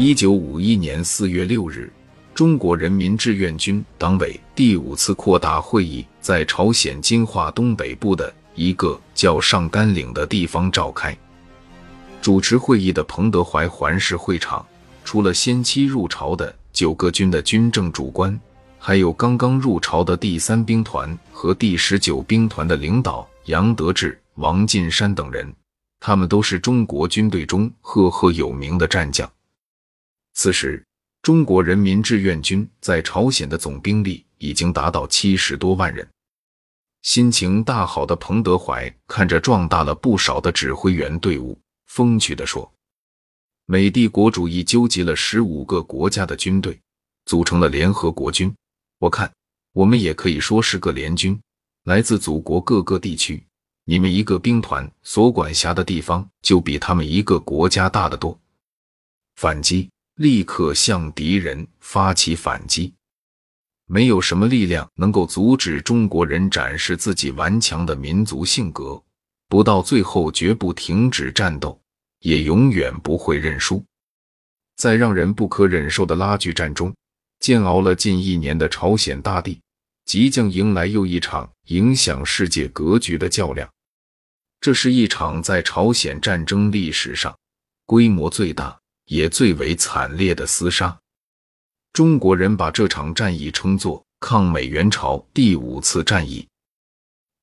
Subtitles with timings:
[0.00, 1.92] 一九五一年四月六日，
[2.32, 11.18] 中国人民志愿军党委第五次扩大会议在朝鲜金华东北部的一个叫上甘岭的地方召开。
[12.22, 14.64] 主持会议的彭德怀环视会场，
[15.04, 18.38] 除了先期入朝的九个军的军政主官，
[18.78, 25.52] 还有刚刚入朝的第三兵团和第十九兵团的领导杨得志、王进山等人。
[25.98, 29.28] 他们都是中国军队中赫赫有名的战将。
[30.40, 30.80] 此时，
[31.20, 36.08] 中国人民志愿军在朝鲜的总兵力已经达到七十多万人。
[37.02, 42.72] 心情大好的彭德怀看着壮大了不少的指挥员队伍，风趣地说
[43.66, 46.80] ：“美帝国主义纠集了十五个国家的军队，
[47.24, 48.54] 组成了联合国军。
[49.00, 49.28] 我看，
[49.72, 51.36] 我们也可以说是个联军，
[51.82, 53.44] 来自祖国各个地区。”
[53.86, 58.38] 你们一个兵团所管辖的地方就比他们一个国家大得多。
[59.34, 62.92] 反击，立刻向敌人发起反击。
[63.86, 69.00] 没有什么力量能够阻止中国人展示自己顽强的民族性格，
[69.48, 71.80] 不到最后绝不停止战斗，
[72.18, 73.82] 也永远不会认输。
[74.76, 76.92] 在让人不可忍受的拉锯战中，
[77.38, 79.60] 煎熬了近一年的朝鲜大地，
[80.04, 83.70] 即将迎来又一场影响世界格局的较量。
[84.60, 87.38] 这是一场在朝鲜战争历史上
[87.86, 90.96] 规模最大也最为惨烈的厮杀。
[91.92, 96.46] 中国人把这场战役称作抗美援朝第五次战役。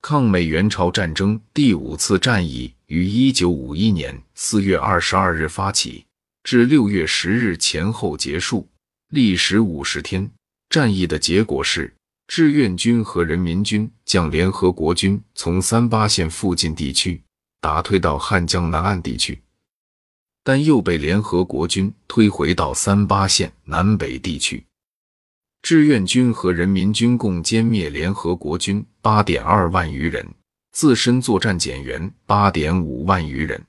[0.00, 6.06] 抗美援朝战争第五次战役于一九五一年四月二十二日发起，
[6.44, 8.68] 至六月十日前后结束，
[9.08, 10.30] 历时五十天。
[10.70, 11.92] 战役的结果是。
[12.26, 17.22] 志愿军和人民军将联合国军从三八线附近地区
[17.60, 19.38] 打退到汉江南岸地区，
[20.44, 24.64] 但又被联合国军推回到三八线南北地区。
[25.62, 30.24] 志愿军和人民军共歼灭联合国军八点二万余人，
[30.72, 33.64] 自身作战减员八点五万余人。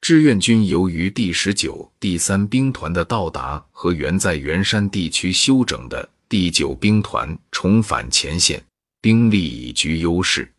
[0.00, 6.08] 志愿军由于第十九、第三兵团的到达和原在元山地区休整的。
[6.28, 8.60] 第九兵团重返前线，
[9.00, 10.50] 兵力已居优势。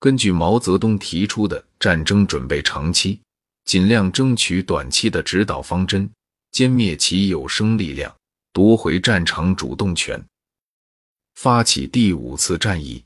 [0.00, 3.20] 根据毛泽东提出的“战争准备长期，
[3.64, 6.10] 尽量争取短期”的指导方针，
[6.52, 8.14] 歼灭其有生力量，
[8.52, 10.22] 夺回战场主动权，
[11.34, 13.02] 发起第五次战役。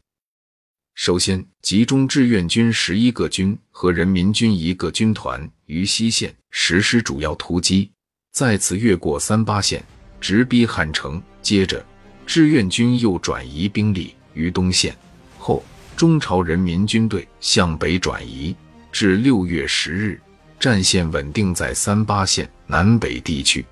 [0.94, 7.90] 首先，集中志愿军十一个军和人民军一个军团于西线实施主要突击，
[8.32, 9.84] 再次越过三八线。
[10.18, 11.84] 直逼汉城，接着
[12.26, 14.96] 志愿军又转移兵力于东线，
[15.38, 15.62] 后
[15.94, 18.56] 中朝人民军队向北转移，
[18.90, 20.18] 至六月十日，
[20.58, 23.64] 战线稳定在三八线南北地区。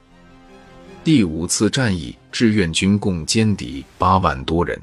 [1.03, 4.81] 第五次战役，志愿军共歼敌八万多人。